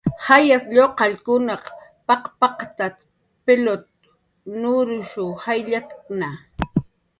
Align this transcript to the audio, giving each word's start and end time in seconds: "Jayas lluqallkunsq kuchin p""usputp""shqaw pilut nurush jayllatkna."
"Jayas 0.25 0.63
lluqallkunsq 0.75 1.65
kuchin 1.69 1.99
p""usputp""shqaw 2.05 2.93
pilut 3.45 3.85
nurush 4.59 5.15
jayllatkna." 5.43 6.29